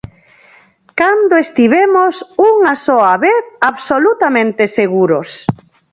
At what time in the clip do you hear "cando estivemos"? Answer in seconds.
0.99-2.13